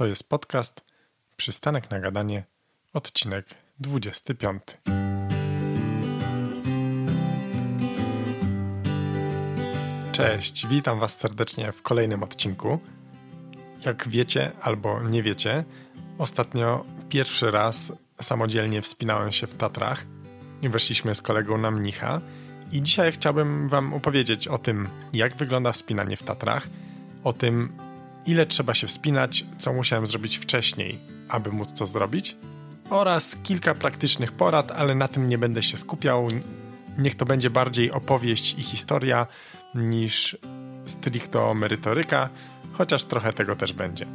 [0.00, 0.84] To jest podcast
[1.36, 2.44] Przystanek na gadanie,
[2.92, 3.46] odcinek
[3.78, 4.62] 25.
[10.12, 12.78] Cześć, witam Was serdecznie w kolejnym odcinku.
[13.84, 15.64] Jak wiecie albo nie wiecie,
[16.18, 20.06] ostatnio pierwszy raz samodzielnie wspinałem się w Tatrach
[20.62, 22.20] weszliśmy z kolegą na mnicha.
[22.72, 26.68] I dzisiaj chciałbym Wam opowiedzieć o tym, jak wygląda wspinanie w Tatrach,
[27.24, 27.89] o tym,
[28.26, 30.98] ile trzeba się wspinać, co musiałem zrobić wcześniej,
[31.28, 32.36] aby móc to zrobić,
[32.90, 36.28] oraz kilka praktycznych porad, ale na tym nie będę się skupiał.
[36.98, 39.26] Niech to będzie bardziej opowieść i historia
[39.74, 40.38] niż
[40.86, 42.28] stricto merytoryka,
[42.72, 44.06] chociaż trochę tego też będzie.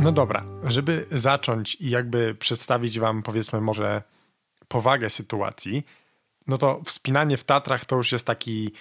[0.00, 4.02] No dobra, żeby zacząć i jakby przedstawić Wam, powiedzmy, może
[4.68, 5.86] powagę sytuacji,
[6.46, 8.72] no to wspinanie w Tatrach to już jest taki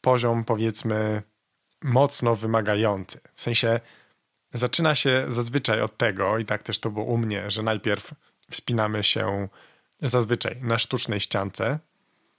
[0.00, 1.22] poziom, powiedzmy,
[1.82, 3.20] mocno wymagający.
[3.34, 3.80] W sensie
[4.52, 8.14] zaczyna się zazwyczaj od tego, i tak też to było u mnie, że najpierw
[8.50, 9.48] wspinamy się
[10.02, 11.78] zazwyczaj na sztucznej ściance,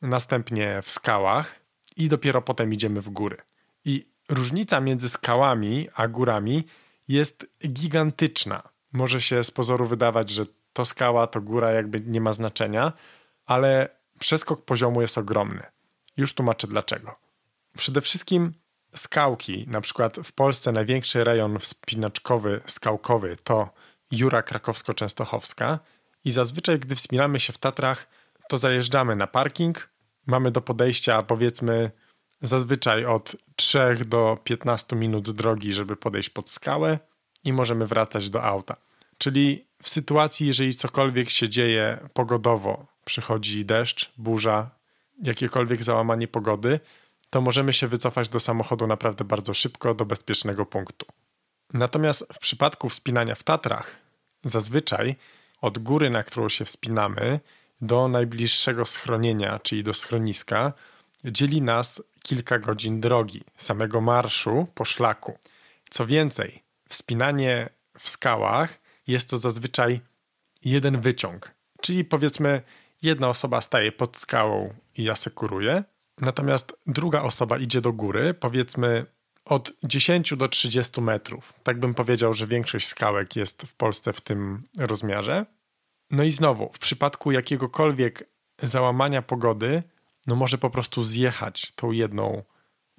[0.02, 1.56] następnie w skałach
[1.98, 3.38] i dopiero potem idziemy w góry.
[3.86, 6.68] I różnica między skałami a górami
[7.08, 8.64] jest gigantyczna.
[8.92, 12.94] Może się z pozoru wydawać, że to skała, to góra jakby nie ma znaczenia,
[13.46, 15.64] ale przeskok poziomu jest ogromny.
[16.18, 17.16] Już tłumaczę dlaczego.
[17.80, 18.54] Przede wszystkim
[18.96, 23.70] skałki, na przykład w Polsce największy rejon wspinaczkowy, skałkowy to
[24.12, 25.80] Jura Krakowsko-Częstochowska
[26.26, 28.08] i zazwyczaj gdy wspinamy się w Tatrach,
[28.50, 29.90] to zajeżdżamy na parking,
[30.28, 31.92] mamy do podejścia powiedzmy
[32.42, 37.00] zazwyczaj od 3 do 15 minut drogi, żeby podejść pod skałę
[37.44, 38.76] i możemy wracać do auta.
[39.18, 44.70] Czyli w sytuacji, jeżeli cokolwiek się dzieje pogodowo, przychodzi deszcz, burza,
[45.24, 46.80] jakiekolwiek załamanie pogody,
[47.30, 51.06] to możemy się wycofać do samochodu naprawdę bardzo szybko do bezpiecznego punktu.
[51.74, 53.96] Natomiast w przypadku wspinania w Tatrach,
[54.44, 55.16] zazwyczaj
[55.62, 57.40] od góry, na którą się wspinamy,
[57.82, 60.74] do najbliższego schronienia, czyli do schroniska,
[61.26, 65.38] dzieli nas kilka godzin drogi, samego marszu po szlaku.
[65.90, 67.70] Co więcej, wspinanie
[68.00, 70.02] w skałach jest to zazwyczaj
[70.66, 71.52] jeden wyciąg,
[71.82, 72.62] czyli powiedzmy
[73.02, 75.84] jedna osoba staje pod skałą i asekuruje,
[76.22, 79.06] natomiast druga osoba idzie do góry, powiedzmy
[79.46, 81.54] od 10 do 30 metrów.
[81.64, 85.46] Tak bym powiedział, że większość skałek jest w Polsce w tym rozmiarze.
[86.12, 88.30] No i znowu, w przypadku jakiegokolwiek
[88.64, 89.84] załamania pogody,
[90.28, 92.44] no może po prostu zjechać tą jedną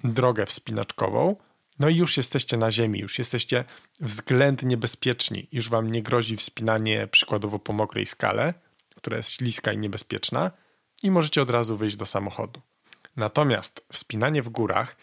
[0.03, 1.35] drogę wspinaczkową,
[1.79, 3.63] no i już jesteście na ziemi, już jesteście
[3.99, 8.53] względnie bezpieczni, już wam nie grozi wspinanie przykładowo po mokrej skale,
[8.95, 10.51] która jest śliska i niebezpieczna,
[11.03, 12.61] i możecie od razu wyjść do samochodu.
[13.15, 14.97] Natomiast wspinanie w górach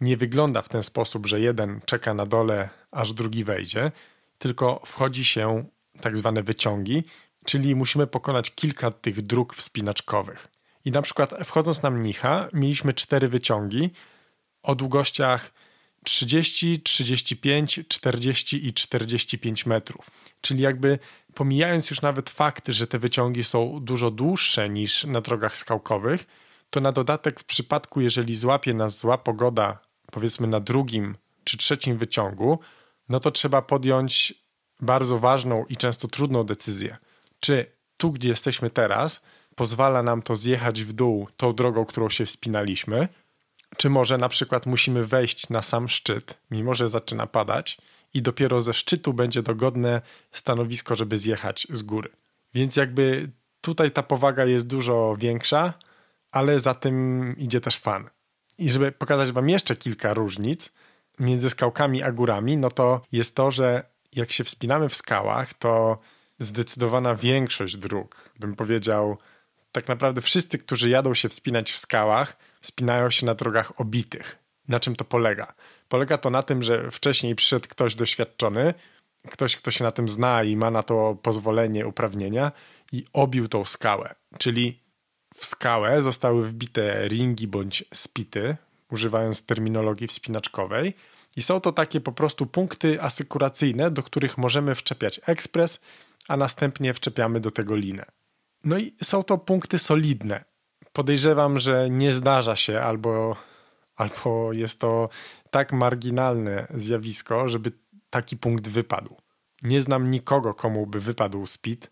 [0.00, 3.92] nie wygląda w ten sposób, że jeden czeka na dole, aż drugi wejdzie,
[4.38, 5.64] tylko wchodzi się
[6.00, 7.04] tak zwane wyciągi,
[7.44, 10.48] czyli musimy pokonać kilka tych dróg wspinaczkowych.
[10.84, 13.90] I na przykład wchodząc na mnicha, mieliśmy cztery wyciągi
[14.62, 15.52] o długościach
[16.04, 20.10] 30, 35, 40 i 45 metrów.
[20.40, 20.98] Czyli jakby
[21.34, 26.26] pomijając już nawet fakt, że te wyciągi są dużo dłuższe niż na drogach skałkowych,
[26.70, 29.78] to na dodatek w przypadku, jeżeli złapie nas zła pogoda,
[30.12, 32.58] powiedzmy na drugim czy trzecim wyciągu,
[33.08, 34.34] no to trzeba podjąć
[34.80, 36.96] bardzo ważną i często trudną decyzję.
[37.40, 37.66] Czy
[37.96, 39.22] tu, gdzie jesteśmy teraz,
[39.54, 43.08] pozwala nam to zjechać w dół tą drogą, którą się wspinaliśmy,
[43.76, 47.78] czy może na przykład musimy wejść na sam szczyt, mimo że zaczyna padać,
[48.14, 52.10] i dopiero ze szczytu będzie dogodne stanowisko, żeby zjechać z góry.
[52.54, 53.30] Więc jakby
[53.60, 55.74] tutaj ta powaga jest dużo większa,
[56.32, 58.10] ale za tym idzie też fan.
[58.58, 60.72] I żeby pokazać Wam jeszcze kilka różnic
[61.18, 65.98] między skałkami a górami, no to jest to, że jak się wspinamy w skałach, to
[66.40, 69.18] zdecydowana większość dróg, bym powiedział,
[69.72, 74.38] tak naprawdę wszyscy, którzy jadą się wspinać w skałach, wspinają się na drogach obitych.
[74.68, 75.54] Na czym to polega?
[75.88, 78.74] Polega to na tym, że wcześniej przyszedł ktoś doświadczony,
[79.30, 82.52] ktoś, kto się na tym zna i ma na to pozwolenie, uprawnienia
[82.92, 84.14] i obił tą skałę.
[84.38, 84.80] Czyli
[85.34, 88.56] w skałę zostały wbite ringi bądź spity,
[88.90, 90.94] używając terminologii wspinaczkowej.
[91.36, 95.80] I są to takie po prostu punkty asykuracyjne, do których możemy wczepiać ekspres,
[96.28, 98.06] a następnie wczepiamy do tego linę.
[98.64, 100.44] No i są to punkty solidne.
[100.92, 103.36] Podejrzewam, że nie zdarza się albo,
[103.96, 105.08] albo jest to
[105.50, 107.72] tak marginalne zjawisko, żeby
[108.10, 109.16] taki punkt wypadł.
[109.62, 111.88] Nie znam nikogo, komu by wypadł speed,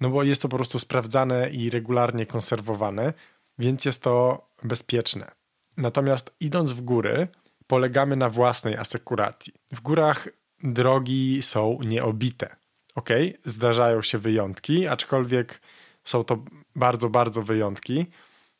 [0.00, 3.12] no bo jest to po prostu sprawdzane i regularnie konserwowane,
[3.58, 5.30] więc jest to bezpieczne.
[5.76, 7.28] Natomiast idąc w góry,
[7.66, 9.54] polegamy na własnej asekuracji.
[9.72, 10.28] W górach
[10.62, 12.56] drogi są nieobite.
[12.94, 13.08] Ok,
[13.44, 15.60] zdarzają się wyjątki, aczkolwiek
[16.04, 16.44] są to
[16.76, 18.06] bardzo, bardzo wyjątki.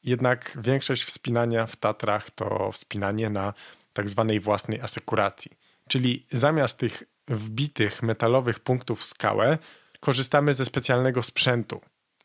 [0.02, 3.54] Jednak większość wspinania w Tatrach to wspinanie na
[3.92, 5.50] tak zwanej własnej asekuracji.
[5.88, 9.58] Czyli zamiast tych wbitych metalowych punktów w skałę,
[10.04, 11.80] korzystamy ze specjalnego sprzętu.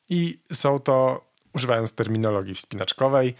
[0.09, 3.35] I są to, używając terminologii wspinaczkowej,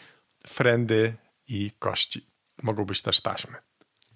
[0.48, 1.14] frendy
[1.48, 2.28] i kości.
[2.64, 3.54] Mogą być też taśmy.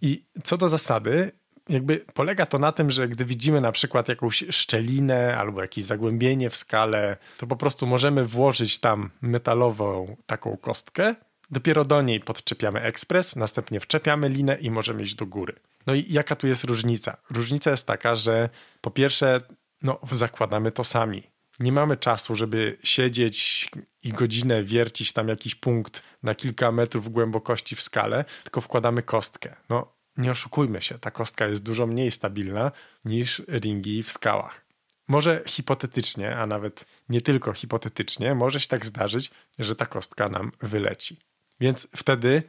[0.01, 1.31] I co do zasady,
[1.69, 6.49] jakby polega to na tym, że gdy widzimy na przykład jakąś szczelinę albo jakieś zagłębienie
[6.49, 11.15] w skale, to po prostu możemy włożyć tam metalową taką kostkę,
[11.51, 15.55] dopiero do niej podczepiamy ekspres, następnie wczepiamy linę i możemy iść do góry.
[15.87, 17.17] No i jaka tu jest różnica?
[17.29, 18.49] Różnica jest taka, że
[18.81, 19.41] po pierwsze,
[19.83, 21.23] no, zakładamy to sami.
[21.59, 23.69] Nie mamy czasu, żeby siedzieć
[24.03, 29.55] i godzinę wiercić tam jakiś punkt na kilka metrów głębokości w skale, tylko wkładamy kostkę.
[29.69, 32.71] No, nie oszukujmy się, ta kostka jest dużo mniej stabilna
[33.05, 34.65] niż ringi w skałach.
[35.07, 40.51] Może hipotetycznie, a nawet nie tylko hipotetycznie, może się tak zdarzyć, że ta kostka nam
[40.61, 41.17] wyleci.
[41.59, 42.43] Więc wtedy,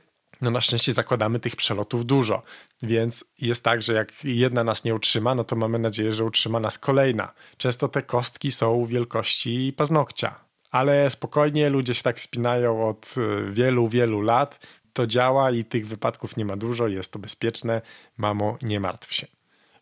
[0.44, 2.42] no na szczęście zakładamy tych przelotów dużo,
[2.82, 6.60] więc jest tak, że jak jedna nas nie utrzyma, no to mamy nadzieję, że utrzyma
[6.60, 7.32] nas kolejna.
[7.56, 13.88] Często te kostki są wielkości paznokcia, ale spokojnie ludzie się tak spinają od y, wielu,
[13.88, 17.82] wielu lat, to działa i tych wypadków nie ma dużo, jest to bezpieczne.
[18.16, 19.26] Mamo, nie martw się.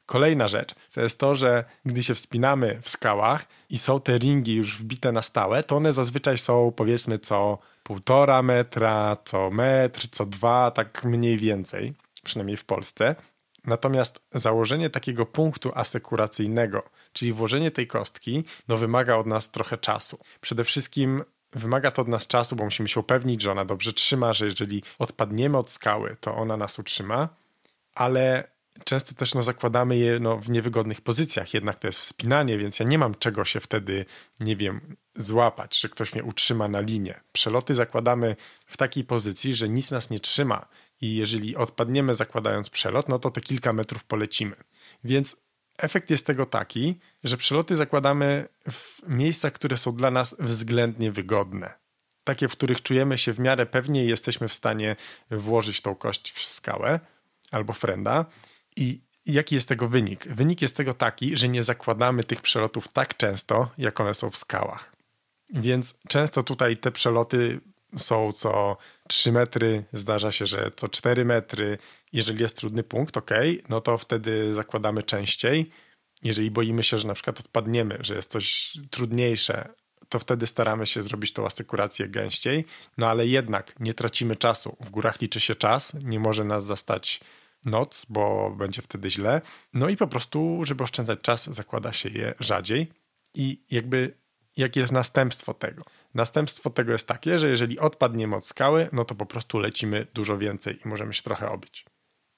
[0.06, 4.54] Kolejna rzecz to jest to, że gdy się wspinamy w skałach i są te ringi
[4.54, 10.26] już wbite na stałe, to one zazwyczaj są powiedzmy co półtora metra, co metr, co
[10.26, 11.94] dwa, tak mniej więcej,
[12.24, 13.14] przynajmniej w Polsce.
[13.64, 16.82] Natomiast założenie takiego punktu asekuracyjnego,
[17.12, 20.18] czyli włożenie tej kostki, no wymaga od nas trochę czasu.
[20.40, 24.32] Przede wszystkim Wymaga to od nas czasu, bo musimy się upewnić, że ona dobrze trzyma,
[24.32, 27.28] że jeżeli odpadniemy od skały, to ona nas utrzyma,
[27.94, 28.48] ale
[28.84, 32.86] często też no, zakładamy je no, w niewygodnych pozycjach, jednak to jest wspinanie, więc ja
[32.86, 34.04] nie mam czego się wtedy,
[34.40, 37.20] nie wiem, złapać, że ktoś mnie utrzyma na linie.
[37.32, 38.36] Przeloty zakładamy
[38.66, 40.68] w takiej pozycji, że nic nas nie trzyma
[41.00, 44.56] i jeżeli odpadniemy zakładając przelot, no to te kilka metrów polecimy.
[45.04, 45.36] Więc
[45.78, 51.74] efekt jest tego taki, że przeloty zakładamy w miejscach, które są dla nas względnie wygodne.
[52.24, 54.96] Takie, w których czujemy się w miarę pewnie i jesteśmy w stanie
[55.30, 57.00] włożyć tą kość w skałę
[57.50, 58.26] albo frenda.
[58.76, 60.28] I jaki jest tego wynik?
[60.28, 64.36] Wynik jest tego taki, że nie zakładamy tych przelotów tak często, jak one są w
[64.36, 64.92] skałach.
[65.54, 67.60] Więc często tutaj te przeloty
[67.98, 68.76] są co
[69.08, 71.78] 3 metry, zdarza się, że co 4 metry.
[72.12, 73.30] Jeżeli jest trudny punkt, ok,
[73.68, 75.70] no to wtedy zakładamy częściej.
[76.22, 79.68] Jeżeli boimy się, że na przykład odpadniemy, że jest coś trudniejsze,
[80.08, 82.64] to wtedy staramy się zrobić tą asekurację gęściej.
[82.98, 84.76] No ale jednak nie tracimy czasu.
[84.80, 87.20] W górach liczy się czas, nie może nas zastać
[87.64, 89.40] noc, bo będzie wtedy źle.
[89.72, 92.92] No i po prostu, żeby oszczędzać czas, zakłada się je rzadziej.
[93.34, 94.22] I jakby
[94.56, 95.84] jakie jest następstwo tego?
[96.14, 100.38] Następstwo tego jest takie, że jeżeli odpadniemy od skały, no to po prostu lecimy dużo
[100.38, 101.86] więcej i możemy się trochę obić.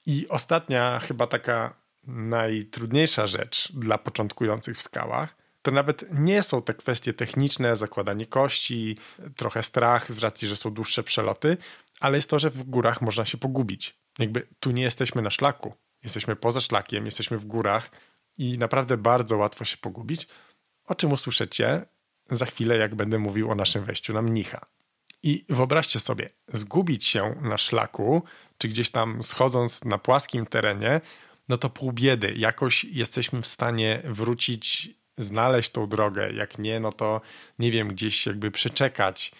[0.05, 1.73] I ostatnia, chyba taka
[2.03, 8.97] najtrudniejsza rzecz dla początkujących w skałach, to nawet nie są te kwestie techniczne, zakładanie kości,
[9.35, 11.57] trochę strach z racji, że są dłuższe przeloty,
[11.99, 14.04] ale jest to, że w górach można się pogubić.
[14.19, 15.73] Jakby tu nie jesteśmy na szlaku,
[16.03, 17.89] jesteśmy poza szlakiem, jesteśmy w górach
[18.37, 20.27] i naprawdę bardzo łatwo się pogubić,
[20.85, 21.85] o czym usłyszycie
[22.31, 24.65] za chwilę, jak będę mówił o naszym wejściu na mnicha.
[25.23, 28.23] I wyobraźcie sobie, zgubić się na szlaku,
[28.57, 31.01] czy gdzieś tam schodząc na płaskim terenie,
[31.49, 32.33] no to pół biedy.
[32.37, 36.31] Jakoś jesteśmy w stanie wrócić, znaleźć tą drogę.
[36.31, 37.21] Jak nie, no to
[37.59, 39.31] nie wiem, gdzieś jakby przeczekać.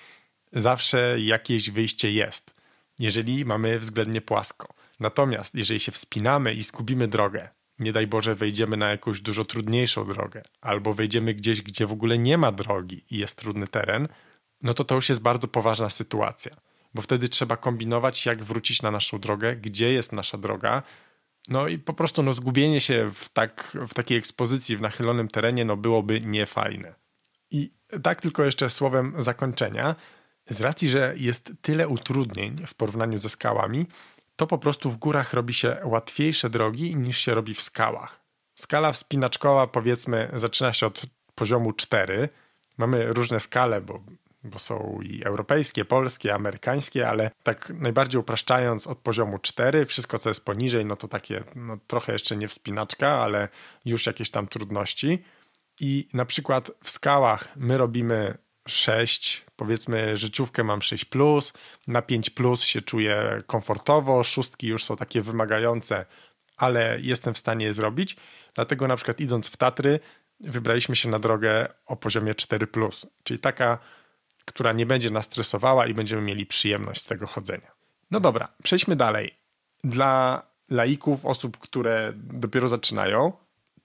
[0.52, 2.55] Zawsze jakieś wyjście jest,
[3.00, 4.74] jeżeli mamy względnie płasko.
[5.00, 7.50] Natomiast jeżeli się wspinamy i zgubimy drogę,
[7.80, 12.18] nie daj Boże, wejdziemy na jakąś dużo trudniejszą drogę, albo wejdziemy gdzieś, gdzie w ogóle
[12.18, 14.08] nie ma drogi i jest trudny teren,
[14.62, 16.56] no to to już jest bardzo poważna sytuacja,
[16.94, 20.84] bo wtedy trzeba kombinować, jak wrócić na naszą drogę, gdzie jest nasza droga.
[21.48, 25.66] No i po prostu no, zgubienie się w, tak, w takiej ekspozycji w nachylonym terenie
[25.66, 26.96] no, byłoby niefajne.
[27.52, 27.74] I
[28.04, 29.96] tak tylko jeszcze słowem zakończenia.
[30.50, 33.86] Z racji, że jest tyle utrudnień w porównaniu ze skałami,
[34.36, 38.26] to po prostu w górach robi się łatwiejsze drogi niż się robi w skałach.
[38.56, 42.30] Skala wspinaczkowa powiedzmy zaczyna się od poziomu 4.
[42.78, 44.04] Mamy różne skale, bo,
[44.44, 50.30] bo są i europejskie, polskie, amerykańskie, ale tak najbardziej upraszczając od poziomu 4, wszystko co
[50.30, 53.50] jest poniżej, no to takie no, trochę jeszcze nie wspinaczka, ale
[53.86, 55.24] już jakieś tam trudności.
[55.80, 61.54] I na przykład w skałach my robimy 6, powiedzmy życiówkę mam 6, plus,
[61.88, 66.06] na 5 plus się czuję komfortowo, szóstki już są takie wymagające,
[66.58, 68.16] ale jestem w stanie je zrobić.
[68.56, 70.00] Dlatego na przykład idąc w Tatry,
[70.40, 73.78] wybraliśmy się na drogę o poziomie 4, plus, czyli taka,
[74.46, 77.72] która nie będzie nas stresowała i będziemy mieli przyjemność z tego chodzenia.
[78.12, 79.36] No dobra, przejdźmy dalej.
[79.84, 83.34] Dla laików, osób, które dopiero zaczynają,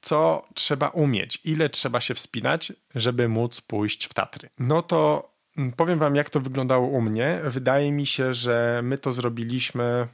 [0.00, 4.49] co trzeba umieć, ile trzeba się wspinać, żeby móc pójść w Tatry.
[4.59, 7.40] No to mm, powiem Wam, jak to wyglądało u mnie.
[7.45, 10.09] Wydaje mi się, że my to zrobiliśmy.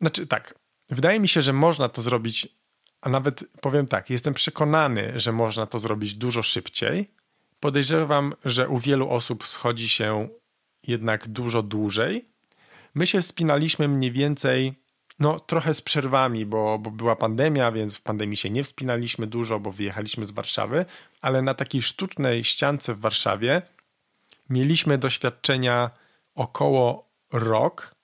[0.00, 0.54] Znaczy, tak,
[0.90, 2.48] wydaje mi się, że można to zrobić,
[3.00, 7.10] a nawet powiem tak, jestem przekonany, że można to zrobić dużo szybciej.
[7.60, 10.28] Podejrzewam, że u wielu osób schodzi się
[10.86, 12.24] jednak dużo dłużej.
[12.94, 14.81] My się wspinaliśmy mniej więcej
[15.22, 19.60] no, trochę z przerwami, bo, bo była pandemia, więc w pandemii się nie wspinaliśmy dużo,
[19.60, 20.84] bo wyjechaliśmy z Warszawy,
[21.20, 23.62] ale na takiej sztucznej ściance w Warszawie
[24.50, 25.90] mieliśmy doświadczenia
[26.34, 27.94] około rok,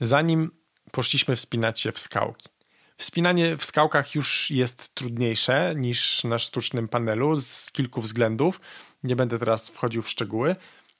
[0.00, 0.50] zanim
[0.92, 2.48] poszliśmy wspinać się w skałki.
[2.96, 8.60] Wspinanie w skałkach już jest trudniejsze niż na sztucznym panelu z kilku względów.
[9.02, 10.56] Nie będę teraz wchodził w szczegóły,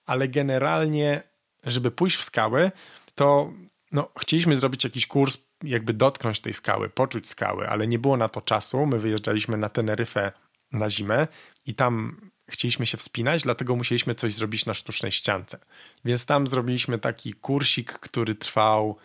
[0.07, 1.23] ale generalnie,
[1.65, 2.71] żeby pójść w skały,
[3.15, 3.53] to
[3.93, 8.29] no, chcieliśmy zrobić jakiś kurs, jakby dotknąć tej skały, poczuć skały, ale nie było na
[8.29, 8.87] to czasu.
[8.87, 10.33] My wyjeżdżaliśmy na Teneryfę
[10.73, 11.27] na zimę
[11.67, 15.59] i tam chcieliśmy się wspinać, dlatego musieliśmy coś zrobić na sztucznej ściance.
[16.05, 18.97] Więc tam zrobiliśmy taki kursik, który trwał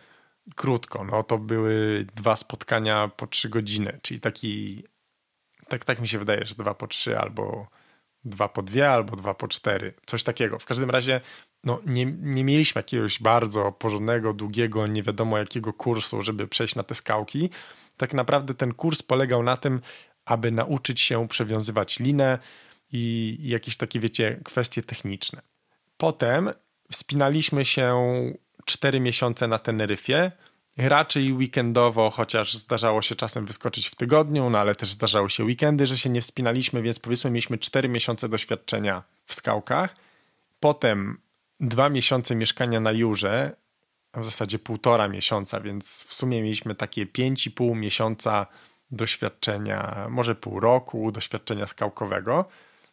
[0.55, 1.03] krótko.
[1.03, 4.83] No to były dwa spotkania po trzy godziny, czyli taki,
[5.67, 7.67] tak, tak mi się wydaje, że dwa po trzy albo
[8.25, 10.59] dwa po dwie, albo dwa po cztery, coś takiego.
[10.59, 11.21] W każdym razie
[11.63, 16.83] no, nie, nie mieliśmy jakiegoś bardzo porządnego, długiego, nie wiadomo jakiego kursu, żeby przejść na
[16.83, 17.49] te skałki.
[17.97, 19.81] Tak naprawdę ten kurs polegał na tym,
[20.25, 22.39] aby nauczyć się przewiązywać linę
[22.91, 25.41] i jakieś takie, wiecie, kwestie techniczne.
[25.97, 26.49] Potem
[26.91, 28.03] wspinaliśmy się
[28.65, 30.31] 4 miesiące na Teneryfie,
[30.77, 35.87] raczej weekendowo, chociaż zdarzało się czasem wyskoczyć w tygodniu, no ale też zdarzały się weekendy,
[35.87, 39.95] że się nie wspinaliśmy, więc powiedzmy mieliśmy 4 miesiące doświadczenia w skałkach.
[40.59, 41.17] Potem
[41.59, 43.55] dwa miesiące mieszkania na Jurze,
[44.13, 48.47] w zasadzie półtora miesiąca, więc w sumie mieliśmy takie pięć i pół miesiąca
[48.91, 52.45] doświadczenia, może pół roku doświadczenia skałkowego.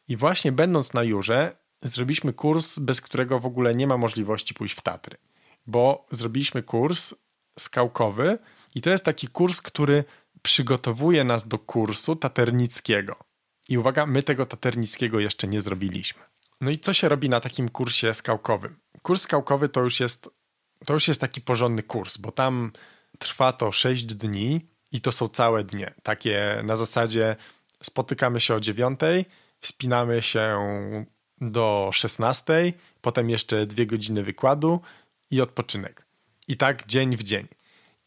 [0.08, 4.74] I właśnie będąc na Jurze, zrobiliśmy kurs, bez którego w ogóle nie ma możliwości pójść
[4.74, 5.16] w Tatry,
[5.66, 7.14] bo zrobiliśmy kurs
[7.58, 8.38] skałkowy
[8.74, 10.04] i to jest taki kurs, który
[10.42, 13.16] przygotowuje nas do kursu taternickiego.
[13.68, 16.22] I uwaga, my tego taternickiego jeszcze nie zrobiliśmy.
[16.60, 18.76] No i co się robi na takim kursie skałkowym?
[19.02, 20.30] Kurs skałkowy to już jest,
[20.86, 22.72] to już jest taki porządny kurs, bo tam
[23.18, 24.60] trwa to 6 dni
[24.92, 25.94] i to są całe dnie.
[26.02, 27.36] Takie na zasadzie
[27.82, 29.00] spotykamy się o 9,
[29.60, 30.58] wspinamy się
[31.40, 34.80] do 16, potem jeszcze dwie godziny wykładu
[35.30, 36.06] i odpoczynek.
[36.48, 37.48] I tak dzień w dzień.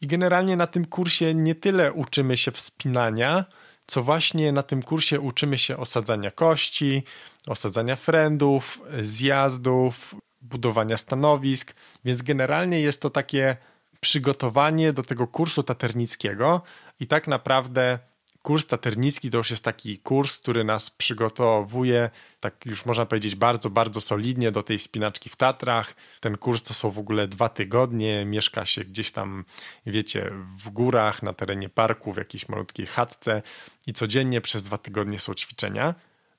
[0.00, 3.44] I generalnie na tym kursie nie tyle uczymy się wspinania,
[3.86, 7.02] co właśnie na tym kursie uczymy się osadzania kości,
[7.46, 11.74] osadzania frendów, zjazdów, budowania stanowisk,
[12.04, 13.56] więc generalnie jest to takie
[14.00, 16.62] przygotowanie do tego kursu taternickiego
[17.00, 17.98] i tak naprawdę
[18.44, 22.10] kurs taternicki to już jest taki kurs, który nas przygotowuje,
[22.40, 25.94] tak już można powiedzieć, bardzo, bardzo solidnie do tej spinaczki w Tatrach.
[26.20, 29.44] Ten kurs to są w ogóle dwa tygodnie, mieszka się gdzieś tam,
[29.86, 33.42] wiecie, w górach, na terenie parku, w jakiejś malutkiej chatce
[33.86, 35.94] i codziennie przez dwa tygodnie są ćwiczenia.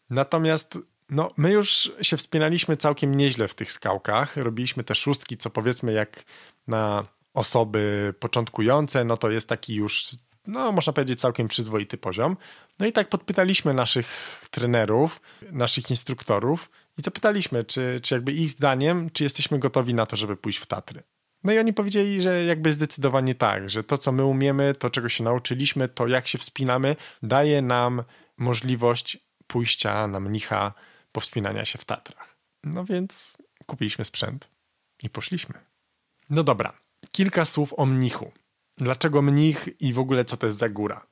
[0.09, 0.77] Natomiast
[1.09, 4.37] no, my już się wspinaliśmy całkiem nieźle w tych skałkach.
[4.37, 6.23] Robiliśmy te szóstki, co powiedzmy, jak
[6.67, 10.15] na osoby początkujące, no to jest taki już
[10.47, 12.37] no można powiedzieć całkiem przyzwoity poziom.
[12.79, 14.07] No i tak podpytaliśmy naszych
[14.51, 15.21] trenerów,
[15.51, 20.37] naszych instruktorów i zapytaliśmy, czy, czy jakby ich zdaniem, czy jesteśmy gotowi na to, żeby
[20.37, 21.03] pójść w Tatry.
[21.43, 25.09] No i oni powiedzieli, że jakby zdecydowanie tak, że to co my umiemy, to czego
[25.09, 28.03] się nauczyliśmy, to jak się wspinamy, daje nam
[28.37, 30.73] możliwość pójścia na mnicha,
[31.11, 32.37] powspinania się w Tatrach.
[32.63, 34.49] No więc kupiliśmy sprzęt
[35.03, 35.55] i poszliśmy.
[36.29, 36.73] No dobra,
[37.11, 38.31] kilka słów o mnichu.
[38.77, 41.05] Dlaczego mnich i w ogóle co to jest za góra?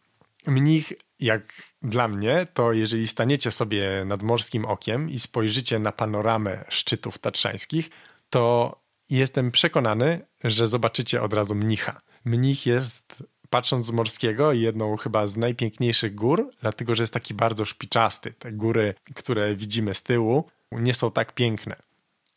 [0.47, 6.65] Mnich, jak dla mnie, to jeżeli staniecie sobie nad morskim okiem i spojrzycie na panoramę
[6.69, 7.89] szczytów tatrzańskich,
[8.29, 8.75] to
[9.09, 12.01] jestem przekonany, że zobaczycie od razu mnicha.
[12.25, 17.65] Mnich jest, patrząc z morskiego, jedną chyba z najpiękniejszych gór, dlatego że jest taki bardzo
[17.65, 18.33] szpiczasty.
[18.33, 21.75] Te góry, które widzimy z tyłu, nie są tak piękne.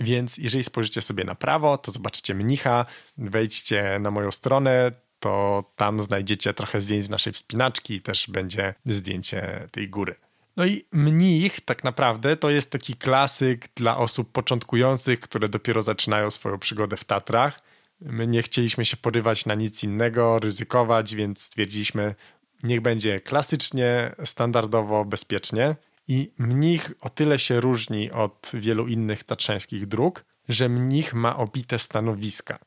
[0.01, 2.87] Więc jeżeli spojrzycie sobie na prawo, to zobaczycie mnicha,
[3.19, 8.75] wejdźcie na moją stronę, to tam znajdziecie trochę zdjęć z naszej wspinaczki i też będzie
[8.85, 10.15] zdjęcie tej góry.
[10.57, 16.31] No i mnich tak naprawdę to jest taki klasyk dla osób początkujących, które dopiero zaczynają
[16.31, 17.61] swoją przygodę w Tatrach.
[18.01, 22.15] My nie chcieliśmy się porywać na nic innego, ryzykować, więc stwierdziliśmy,
[22.63, 25.77] niech będzie klasycznie, standardowo, bezpiecznie.
[26.09, 31.79] I mnich o tyle się różni od wielu innych tatrzańskich dróg, że mnich ma obite
[31.79, 32.59] stanowiska.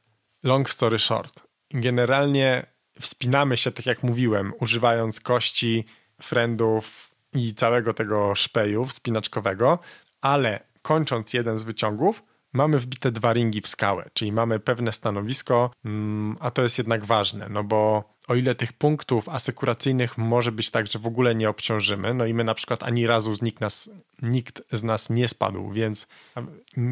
[0.43, 1.48] Long story short.
[1.71, 2.65] Generalnie
[3.01, 5.85] wspinamy się, tak jak mówiłem, używając kości,
[6.21, 9.79] friendów i całego tego szpeju wspinaczkowego,
[10.21, 12.23] ale kończąc jeden z wyciągów,
[12.53, 17.05] mamy wbite dwa ringi w skałę, czyli mamy pewne stanowisko, mm, a to jest jednak
[17.05, 21.49] ważne, no bo o ile tych punktów asekuracyjnych może być tak, że w ogóle nie
[21.49, 23.89] obciążymy, no i my na przykład ani razu z nikt, nas,
[24.21, 26.07] nikt z nas nie spadł, więc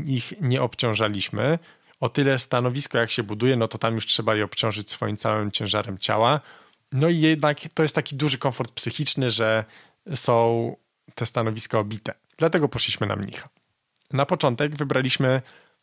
[0.05, 1.59] ich nie obciążaliśmy,
[1.99, 5.51] o tyle stanowisko jak się buduje, no to tam już trzeba je obciążyć swoim całym
[5.51, 6.41] ciężarem ciała.
[6.91, 9.65] No i jednak to jest taki duży komfort psychiczny, że
[10.15, 10.75] są
[11.15, 12.13] te stanowiska obite.
[12.37, 13.49] Dlatego poszliśmy na mnicha.
[14.13, 15.41] Na początek wybraliśmy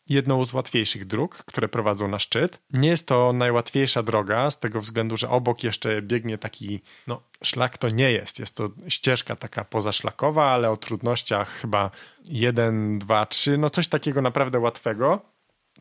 [0.08, 2.62] jedną z łatwiejszych dróg, które prowadzą na szczyt.
[2.70, 7.78] Nie jest to najłatwiejsza droga, z tego względu, że obok jeszcze biegnie taki, no szlak
[7.78, 11.90] to nie jest, jest to ścieżka taka pozaszlakowa, ale o trudnościach chyba
[12.24, 15.33] 1, 2, 3, no coś takiego naprawdę łatwego.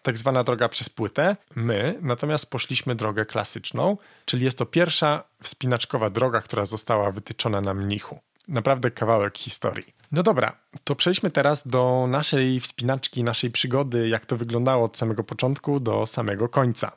[0.03, 1.35] Tak zwana droga przez płytę.
[1.55, 7.73] My natomiast poszliśmy drogę klasyczną, czyli jest to pierwsza wspinaczkowa droga, która została wytyczona na
[7.73, 8.19] mnichu.
[8.47, 9.95] Naprawdę kawałek historii.
[10.11, 15.23] No dobra, to przejdźmy teraz do naszej wspinaczki, naszej przygody, jak to wyglądało od samego
[15.23, 16.91] początku do samego końca.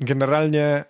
[0.00, 0.84] Generalnie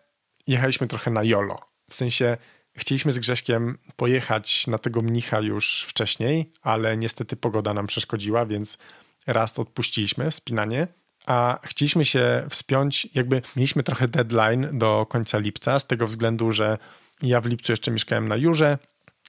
[0.46, 1.58] jechaliśmy trochę na jolo.
[1.90, 2.36] W sensie
[2.76, 8.78] chcieliśmy z Grześkiem pojechać na tego mnicha już wcześniej, ale niestety pogoda nam przeszkodziła, więc
[9.26, 10.88] raz odpuściliśmy wspinanie,
[11.26, 16.78] a chcieliśmy się wspiąć, jakby mieliśmy trochę deadline do końca lipca, z tego względu, że
[17.22, 18.78] ja w lipcu jeszcze mieszkałem na Jurze,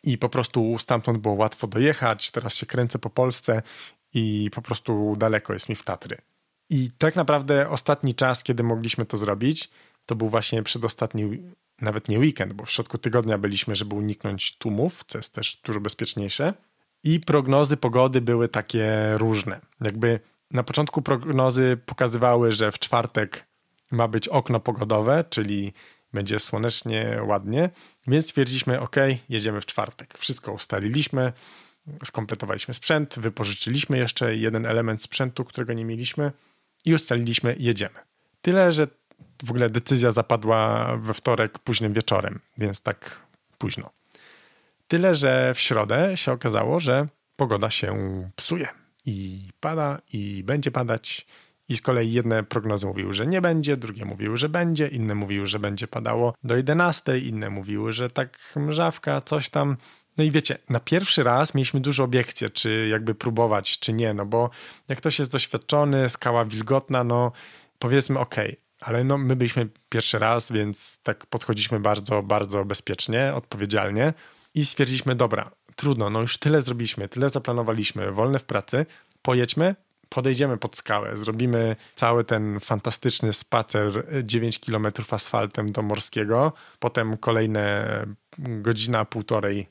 [0.03, 2.31] i po prostu stamtąd było łatwo dojechać.
[2.31, 3.61] Teraz się kręcę po Polsce
[4.13, 6.17] i po prostu daleko jest mi w Tatry.
[6.69, 9.69] I tak naprawdę ostatni czas, kiedy mogliśmy to zrobić,
[10.05, 11.41] to był właśnie przedostatni,
[11.81, 15.79] nawet nie weekend, bo w środku tygodnia byliśmy, żeby uniknąć tłumów, co jest też dużo
[15.79, 16.53] bezpieczniejsze.
[17.03, 19.59] I prognozy pogody były takie różne.
[19.81, 20.19] Jakby
[20.51, 23.45] na początku prognozy pokazywały, że w czwartek
[23.91, 25.73] ma być okno pogodowe, czyli
[26.13, 27.69] będzie słonecznie, ładnie,
[28.07, 28.95] więc stwierdziliśmy, ok,
[29.29, 30.17] jedziemy w czwartek.
[30.17, 31.33] Wszystko ustaliliśmy,
[32.05, 36.31] skompletowaliśmy sprzęt, wypożyczyliśmy jeszcze jeden element sprzętu, którego nie mieliśmy
[36.85, 37.99] i ustaliliśmy, jedziemy.
[38.41, 38.87] Tyle, że
[39.43, 43.21] w ogóle decyzja zapadła we wtorek późnym wieczorem, więc tak
[43.57, 43.89] późno.
[44.87, 47.95] Tyle, że w środę się okazało, że pogoda się
[48.35, 51.27] psuje i pada i będzie padać
[51.69, 55.47] i z kolei jedne prognozy mówiły, że nie będzie, drugie mówiły, że będzie, inne mówiły,
[55.47, 59.77] że będzie padało do 11, inne mówiły, że tak mrzawka, coś tam.
[60.17, 64.25] No i wiecie, na pierwszy raz mieliśmy dużo obiekcji, czy jakby próbować, czy nie, no
[64.25, 64.49] bo
[64.87, 67.31] jak ktoś jest doświadczony, skała wilgotna, no
[67.79, 68.35] powiedzmy ok,
[68.79, 74.13] ale no my byliśmy pierwszy raz, więc tak podchodziliśmy bardzo, bardzo bezpiecznie, odpowiedzialnie
[74.53, 78.85] i stwierdziliśmy, dobra, trudno, no już tyle zrobiliśmy, tyle zaplanowaliśmy, wolne w pracy,
[79.21, 79.75] pojedźmy,
[80.09, 88.05] podejdziemy pod skałę, zrobimy cały ten fantastyczny spacer 9 km asfaltem do Morskiego, potem kolejne
[88.37, 89.67] godzina, półtorej,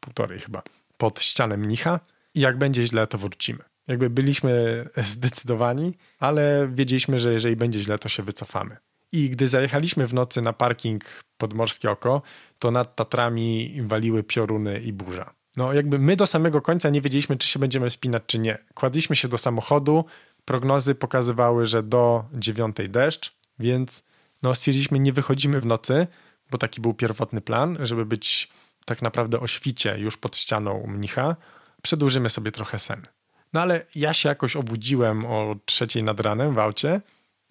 [0.00, 0.62] półtorej chyba,
[0.98, 2.00] pod ścianę mnicha
[2.34, 3.58] i jak będzie źle, to wrócimy.
[3.88, 8.76] Jakby byliśmy zdecydowani, ale wiedzieliśmy, że jeżeli będzie źle, to się wycofamy.
[9.12, 11.04] I gdy zajechaliśmy w nocy na parking
[11.36, 12.22] pod Morskie Oko,
[12.58, 15.34] to nad Tatrami waliły pioruny i burza.
[15.56, 18.58] No jakby my do samego końca nie wiedzieliśmy, czy się będziemy spinać, czy nie.
[18.74, 20.04] Kładliśmy się do samochodu,
[20.44, 24.02] prognozy pokazywały, że do dziewiątej deszcz, więc
[24.42, 26.06] no stwierdziliśmy, nie wychodzimy w nocy,
[26.50, 28.48] bo taki był pierwotny plan, żeby być
[28.84, 31.36] tak naprawdę o świcie już pod ścianą mnicha.
[31.82, 33.06] Przedłużymy sobie trochę sen.
[33.52, 37.00] No ale ja się jakoś obudziłem o trzeciej nad ranem w aucie,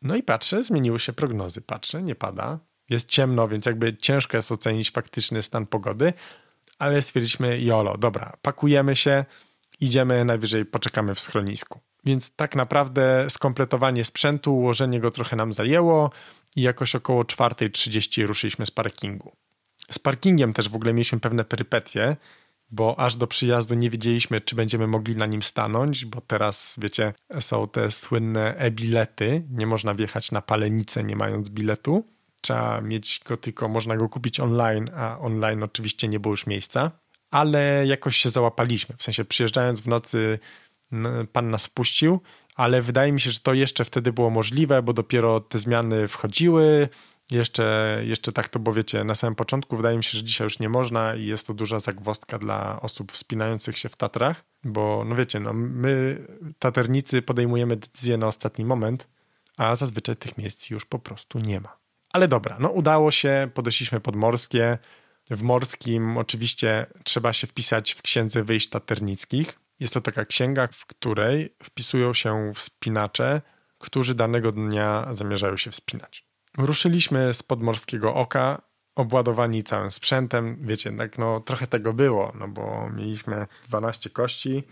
[0.02, 1.62] no i patrzę, zmieniły się prognozy.
[1.62, 2.60] Patrzę, nie pada.
[2.90, 6.14] Jest ciemno, więc jakby ciężko jest ocenić faktyczny stan pogody,
[6.80, 9.26] ale stwierdziliśmy, jolo, dobra, pakujemy się,
[9.80, 11.80] idziemy, najwyżej poczekamy w schronisku.
[12.06, 16.12] Więc tak naprawdę skompletowanie sprzętu, ułożenie go trochę nam zajęło
[16.56, 19.36] i jakoś około 4.30 ruszyliśmy z parkingu.
[19.92, 22.18] Z parkingiem też w ogóle mieliśmy pewne perypetie,
[22.72, 27.14] bo aż do przyjazdu nie wiedzieliśmy, czy będziemy mogli na nim stanąć, bo teraz, wiecie,
[27.40, 32.17] są te słynne e-bilety, nie można wjechać na palenicę nie mając biletu
[32.48, 36.92] trzeba mieć go tylko, można go kupić online, a online oczywiście nie było już miejsca,
[37.32, 38.96] ale jakoś się załapaliśmy.
[38.98, 40.40] W sensie przyjeżdżając w nocy,
[41.32, 42.20] pan nas wpuścił,
[42.56, 46.90] ale wydaje mi się, że to jeszcze wtedy było możliwe, bo dopiero te zmiany wchodziły
[47.32, 50.60] Jeszcze, jeszcze tak to, bo wiecie, na samym początku wydaje mi się, że dzisiaj już
[50.60, 55.16] nie można i jest to duża zagwostka dla osób wspinających się w Tatrach, bo no
[55.16, 56.26] wiecie, no my
[56.60, 59.08] taternicy podejmujemy decyzję na ostatni moment,
[59.58, 61.87] a zazwyczaj tych miejsc już po prostu nie ma.
[62.14, 64.78] Ale dobra, no udało się, podeszliśmy pod Morskie.
[65.30, 69.60] W Morskim oczywiście trzeba się wpisać w księdze wyjść taternickich.
[69.80, 73.42] Jest to taka księga, w której wpisują się wspinacze,
[73.78, 76.26] którzy danego dnia zamierzają się wspinać.
[76.58, 78.62] Ruszyliśmy z podmorskiego oka,
[78.96, 80.58] obładowani całym sprzętem.
[80.62, 84.64] Wiecie, tak no trochę tego było, no bo mieliśmy 12 kości,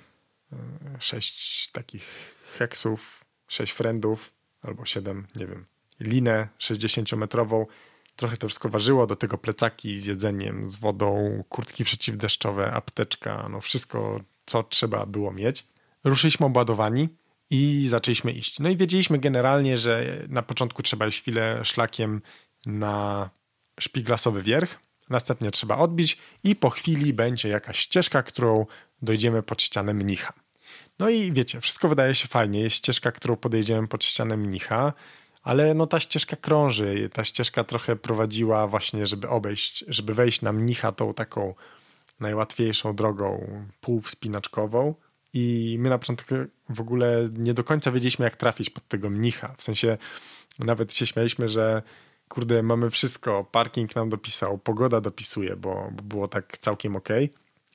[1.00, 5.66] 6 takich heksów, 6 frendów albo 7, nie wiem,
[6.00, 7.66] linę 60-metrową.
[8.16, 13.62] Trochę to wszystko ważyło, do tego plecaki z jedzeniem, z wodą, kurtki przeciwdeszczowe, apteczka, no
[13.62, 15.68] wszystko, co trzeba było mieć.
[16.04, 17.10] Ruszyliśmy obładowani
[17.50, 18.60] i zaczęliśmy iść.
[18.60, 22.22] No i wiedzieliśmy generalnie, że na początku trzeba iść chwilę szlakiem
[22.66, 23.30] na
[23.80, 24.80] szpiglasowy wierch,
[25.10, 28.66] następnie trzeba odbić i po chwili będzie jakaś ścieżka, którą
[29.02, 30.34] dojdziemy pod ścianę mnicha.
[31.00, 32.60] No i wiecie, wszystko wydaje się fajnie.
[32.60, 34.94] Jest ścieżka, którą podejdziemy pod ścianę mnicha,
[35.46, 37.10] ale no ta ścieżka krąży.
[37.14, 41.54] Ta ścieżka trochę prowadziła właśnie, żeby obejść, żeby wejść na mnicha tą taką
[42.20, 43.48] najłatwiejszą drogą
[43.82, 44.96] półwspinaczkową.
[45.34, 46.36] I my na początku
[46.70, 49.56] w ogóle nie do końca wiedzieliśmy, jak trafić pod tego mnicha.
[49.58, 49.98] W sensie
[50.60, 51.82] nawet się śmialiśmy, że
[52.28, 57.10] kurde, mamy wszystko, parking nam dopisał, pogoda dopisuje, bo, bo było tak całkiem ok,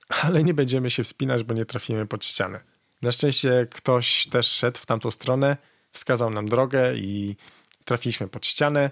[0.09, 2.61] ale nie będziemy się wspinać, bo nie trafimy pod ścianę.
[3.03, 5.57] Na szczęście ktoś też szedł w tamtą stronę,
[5.93, 7.37] wskazał nam drogę i
[7.91, 8.91] trafiliśmy pod ścianę,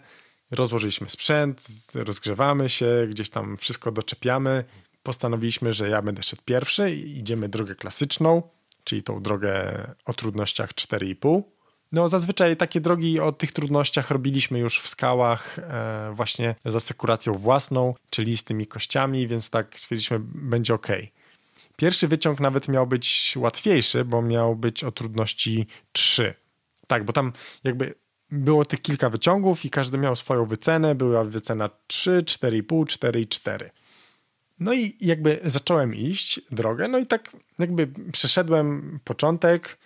[0.50, 4.64] rozłożyliśmy sprzęt, rozgrzewamy się, gdzieś tam wszystko doczepiamy.
[5.02, 8.42] Postanowiliśmy, że ja będę szedł pierwszy i idziemy drogę klasyczną
[8.88, 11.42] czyli tą drogę o trudnościach 4,5.
[11.92, 17.32] No, zazwyczaj takie drogi o tych trudnościach robiliśmy już w skałach, e, właśnie z asekuracją
[17.34, 20.86] własną, czyli z tymi kościami, więc tak stwierdziliśmy, będzie ok.
[21.76, 26.34] Pierwszy wyciąg nawet miał być łatwiejszy, bo miał być o trudności 3.
[26.86, 27.32] Tak, bo tam
[27.64, 27.94] jakby
[28.30, 30.94] było tych kilka wyciągów i każdy miał swoją wycenę.
[30.94, 33.70] Była wycena 3, 4,5, 4 i 4.
[34.60, 39.78] No i jakby zacząłem iść drogę, no i tak jakby przeszedłem początek,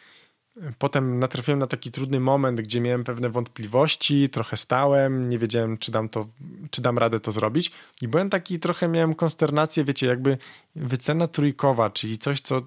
[0.79, 5.93] potem natrafiłem na taki trudny moment, gdzie miałem pewne wątpliwości, trochę stałem, nie wiedziałem, czy
[5.93, 6.27] dam, to,
[6.71, 7.73] czy dam radę to zrobić.
[8.01, 10.39] I byłem taki, trochę miałem konsternację, wiecie, jakby
[10.77, 12.63] wycena trójkowa, czyli coś, co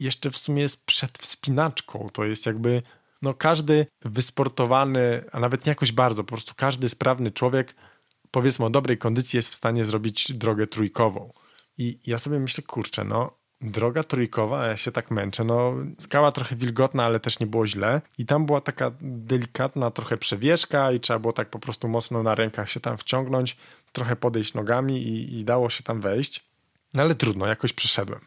[0.00, 2.82] jeszcze w sumie jest przed wspinaczką, to jest jakby
[3.26, 7.74] no każdy wysportowany, a nawet nie jakoś bardzo, po prostu każdy sprawny człowiek
[8.30, 11.32] powiedzmy o dobrej kondycji jest w stanie zrobić drogę trójkową.
[11.78, 16.56] I ja sobie myślę, kurczę, no droga trójkowa, ja się tak męczę, no skała trochę
[16.56, 21.18] wilgotna, ale też nie było źle i tam była taka delikatna trochę przewieszka i trzeba
[21.18, 23.56] było tak po prostu mocno na rękach się tam wciągnąć,
[23.92, 26.44] trochę podejść nogami i, i dało się tam wejść,
[26.94, 28.20] no ale trudno, jakoś przeszedłem.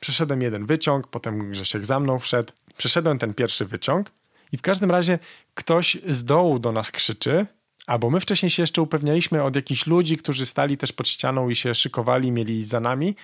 [0.00, 4.10] Przeszedłem jeden wyciąg, potem Grzesiek za mną wszedł, przeszedłem ten pierwszy wyciąg
[4.52, 5.18] i w każdym razie
[5.54, 7.46] ktoś z dołu do nas krzyczy,
[7.90, 11.54] Albo my wcześniej się jeszcze upewnialiśmy od jakichś ludzi, którzy stali też pod ścianą i
[11.54, 13.16] się szykowali, mieli za nami,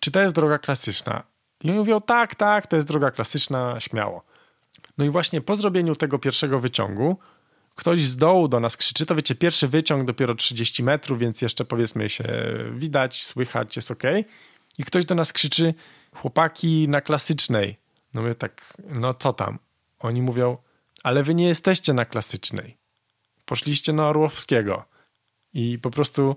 [0.00, 1.22] czy to jest droga klasyczna.
[1.64, 4.24] I oni mówią, tak, tak, to jest droga klasyczna, śmiało.
[4.98, 7.18] No i właśnie po zrobieniu tego pierwszego wyciągu,
[7.74, 11.64] ktoś z dołu do nas krzyczy, to wiecie, pierwszy wyciąg dopiero 30 metrów, więc jeszcze
[11.64, 12.24] powiedzmy się
[12.74, 14.02] widać, słychać, jest ok.
[14.78, 15.74] I ktoś do nas krzyczy,
[16.14, 17.76] chłopaki na klasycznej.
[18.14, 19.58] No my tak, no co tam?
[20.00, 20.56] Oni mówią,
[21.02, 22.80] ale wy nie jesteście na klasycznej
[23.50, 24.84] poszliście na Orłowskiego
[25.52, 26.36] i po prostu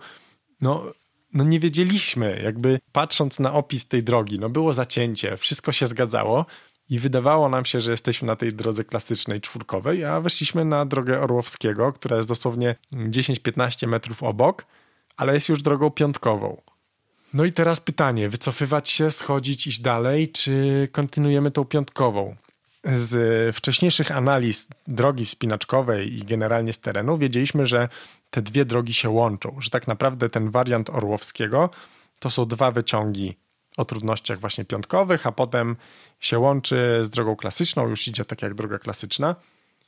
[0.61, 0.93] no,
[1.33, 6.45] no nie wiedzieliśmy, jakby patrząc na opis tej drogi, no było zacięcie, wszystko się zgadzało
[6.89, 11.21] i wydawało nam się, że jesteśmy na tej drodze klasycznej czwórkowej, a weszliśmy na drogę
[11.21, 14.65] Orłowskiego, która jest dosłownie 10-15 metrów obok,
[15.17, 16.61] ale jest już drogą piątkową.
[17.33, 22.35] No i teraz pytanie, wycofywać się, schodzić, iść dalej, czy kontynuujemy tą piątkową?
[22.83, 27.89] Z wcześniejszych analiz drogi wspinaczkowej i generalnie z terenu wiedzieliśmy, że
[28.29, 31.69] te dwie drogi się łączą, że tak naprawdę ten wariant Orłowskiego
[32.19, 33.37] to są dwa wyciągi
[33.77, 35.75] o trudnościach właśnie piątkowych, a potem
[36.19, 39.35] się łączy z drogą klasyczną, już idzie tak jak droga klasyczna.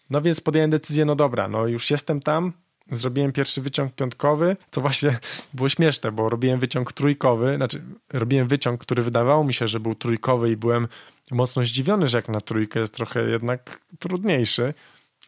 [0.09, 2.53] No więc podjąłem decyzję, no dobra, no już jestem tam,
[2.91, 5.19] zrobiłem pierwszy wyciąg piątkowy, co właśnie
[5.53, 7.81] było śmieszne, bo robiłem wyciąg trójkowy, znaczy
[8.13, 10.87] robiłem wyciąg, który wydawało mi się, że był trójkowy i byłem
[11.31, 14.73] mocno zdziwiony, że jak na trójkę jest trochę jednak trudniejszy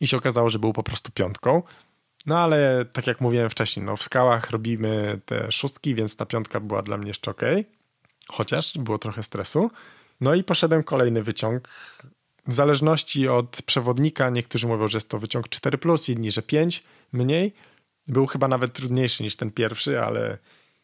[0.01, 1.63] i się okazało, że był po prostu piątką.
[2.25, 6.59] No ale tak jak mówiłem wcześniej, no w skałach robimy te szóstki, więc ta piątka
[6.59, 7.41] była dla mnie jeszcze ok,
[8.27, 9.71] chociaż było trochę stresu.
[10.21, 11.69] No i poszedłem kolejny wyciąg.
[12.47, 16.83] W zależności od przewodnika, niektórzy mówią, że jest to wyciąg 4, inni, że 5
[17.13, 17.53] mniej.
[18.07, 20.37] Był chyba nawet trudniejszy niż ten pierwszy, ale,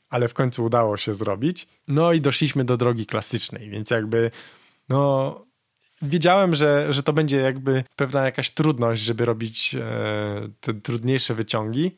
[0.10, 1.67] ale w końcu udało się zrobić.
[1.88, 4.32] No i doszliśmy do drogi klasycznej, więc jakby
[4.89, 5.46] no
[6.02, 11.91] wiedziałem, że, że to będzie jakby pewna jakaś trudność, żeby robić e, te trudniejsze wyciągi,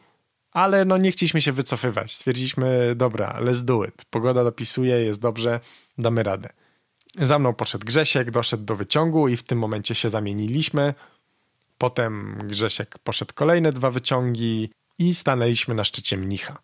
[0.52, 2.13] ale no nie chcieliśmy się wycofywać.
[2.13, 4.06] Stwierdziliśmy, dobra, let's do it.
[4.10, 5.60] Pogoda dopisuje, jest dobrze,
[5.98, 6.50] damy radę.
[7.21, 10.93] Za mną poszedł Grzesiek, doszedł do wyciągu i w tym momencie się zamieniliśmy.
[11.78, 14.69] Potem Grzesiek poszedł kolejne dwa wyciągi
[15.00, 16.58] i stanęliśmy na szczycie mnicha.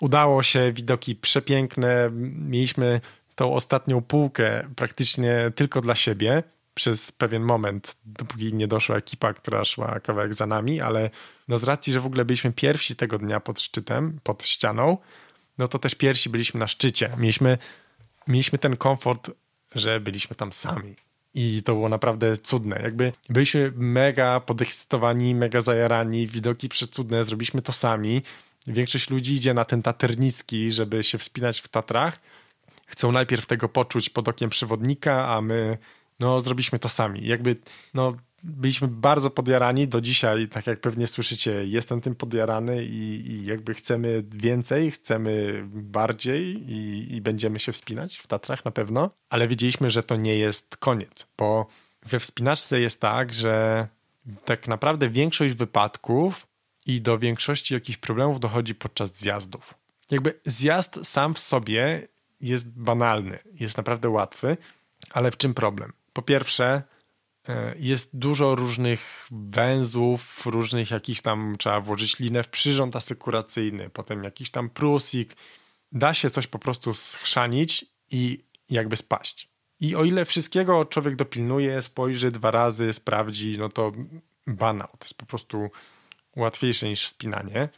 [0.00, 2.10] Udało się, widoki przepiękne.
[2.48, 3.00] Mieliśmy
[3.36, 6.42] tą ostatnią półkę praktycznie tylko dla siebie
[6.74, 11.10] przez pewien moment, dopóki nie doszła ekipa, która szła kawałek za nami, ale
[11.48, 14.98] no z racji, że w ogóle byliśmy pierwsi tego dnia pod szczytem, pod ścianą,
[15.58, 17.10] no to też pierwsi byliśmy na szczycie.
[17.18, 17.58] Mieliśmy,
[18.28, 19.30] mieliśmy ten komfort,
[19.74, 20.94] że byliśmy tam sami.
[21.34, 22.80] I to było naprawdę cudne.
[22.82, 28.22] Jakby byliśmy mega podekscytowani, mega zajarani, widoki przecudne, zrobiliśmy to sami.
[28.66, 32.20] Większość ludzi idzie na ten taternicki, żeby się wspinać w Tatrach.
[32.86, 35.78] Chcą najpierw tego poczuć pod okiem przewodnika, a my
[36.20, 37.26] no zrobiliśmy to sami.
[37.26, 37.56] Jakby,
[37.94, 43.46] no byliśmy bardzo podjarani do dzisiaj, tak jak pewnie słyszycie, jestem tym podjarany i, i
[43.46, 49.48] jakby chcemy więcej, chcemy bardziej i, i, będziemy się wspinać w Tatrach na pewno, ale
[49.48, 51.66] wiedzieliśmy, że to nie jest koniec, bo
[52.02, 53.86] we wspinaczce jest tak, że
[54.44, 56.46] tak naprawdę większość wypadków
[56.86, 59.74] i do większości jakichś problemów dochodzi podczas zjazdów.
[60.10, 62.08] Jakby zjazd sam w sobie
[62.40, 64.56] jest banalny, jest naprawdę łatwy,
[65.10, 65.92] ale w czym problem?
[66.16, 66.82] po pierwsze,
[67.48, 74.24] e, jest dużo różnych węzłów, różnych jakichś tam, trzeba włożyć linę w przyrząd asekuracyjny, potem
[74.24, 75.36] jakiś tam prusik.
[75.92, 79.48] Da się coś po prostu schrzanić i jakby spaść.
[79.80, 83.92] I o ile wszystkiego człowiek dopilnuje, spojrzy dwa razy, sprawdzi, no to
[84.46, 84.88] banał.
[84.88, 85.70] To jest po prostu
[86.36, 87.68] łatwiejsze niż wspinanie,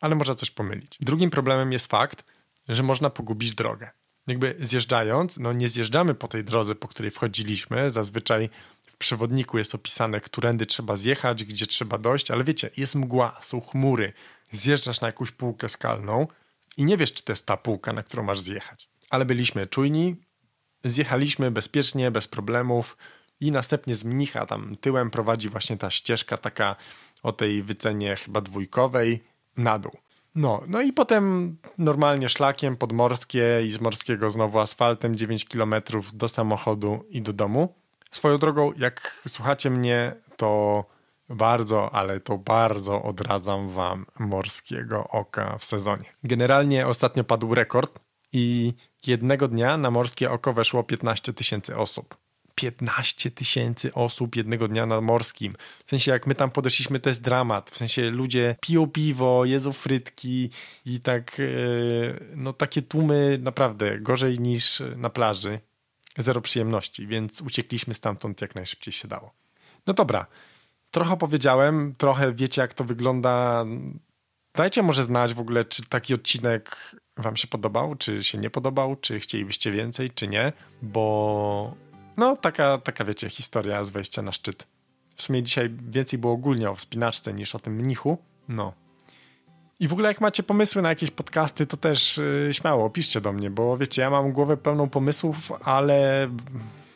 [0.00, 0.96] ale można coś pomylić.
[1.00, 2.24] Drugim problemem jest fakt,
[2.68, 3.90] że można pogubić drogę
[4.26, 7.90] jakby zjeżdżając, no nie zjeżdżamy po tej drodze, po której wchodziliśmy.
[7.90, 8.50] Zazwyczaj
[8.86, 13.60] w przewodniku jest opisane, którędy trzeba zjechać, gdzie trzeba dojść, ale wiecie, jest mgła, są
[13.60, 14.12] chmury.
[14.52, 16.26] Zjeżdżasz na jakąś półkę skalną
[16.76, 18.88] i nie wiesz, czy to jest ta półka, na którą masz zjechać.
[19.10, 20.16] Ale byliśmy czujni,
[20.84, 22.96] zjechaliśmy bezpiecznie, bez problemów
[23.40, 26.76] i następnie z mnicha tam tyłem prowadzi właśnie ta ścieżka taka
[27.22, 29.24] o tej wycenie chyba dwójkowej
[29.56, 30.03] na dół.
[30.34, 35.74] No, no i potem normalnie szlakiem podmorskie i z morskiego znowu asfaltem 9 km
[36.12, 37.74] do samochodu i do domu.
[38.10, 40.84] Swoją drogą, jak słuchacie mnie, to
[41.28, 46.04] bardzo, ale to bardzo odradzam wam morskiego oka w sezonie.
[46.24, 48.00] Generalnie ostatnio padł rekord
[48.32, 48.74] i
[49.06, 52.23] jednego dnia na morskie oko weszło 15 tysięcy osób.
[52.54, 55.56] 15 tysięcy osób jednego dnia na morskim.
[55.86, 57.70] W sensie, jak my tam podeszliśmy, to jest dramat.
[57.70, 60.50] W sensie, ludzie piją piwo, jedzą frytki
[60.86, 61.44] i tak, e,
[62.36, 65.60] no takie tłumy naprawdę gorzej niż na plaży.
[66.18, 69.32] Zero przyjemności, więc uciekliśmy stamtąd jak najszybciej się dało.
[69.86, 70.26] No dobra,
[70.90, 73.64] trochę powiedziałem, trochę wiecie, jak to wygląda.
[74.54, 78.96] Dajcie może znać w ogóle, czy taki odcinek Wam się podobał, czy się nie podobał,
[78.96, 81.74] czy chcielibyście więcej, czy nie, bo
[82.16, 84.66] no, taka, taka wiecie, historia z wejścia na szczyt.
[85.16, 88.18] W sumie dzisiaj więcej było ogólnie o wspinaczce niż o tym mnichu.
[88.48, 88.72] No.
[89.80, 93.32] I w ogóle jak macie pomysły na jakieś podcasty, to też yy, śmiało piszcie do
[93.32, 96.28] mnie, bo wiecie, ja mam głowę pełną pomysłów, ale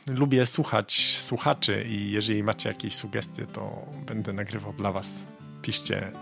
[0.07, 5.25] lubię słuchać słuchaczy i jeżeli macie jakieś sugestie, to będę nagrywał dla was.
[5.63, 6.13] Piszcie,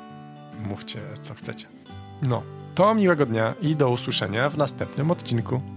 [0.65, 1.67] mówcie co chcecie.
[2.29, 2.43] No,
[2.75, 5.76] to miłego dnia i do usłyszenia w następnym odcinku.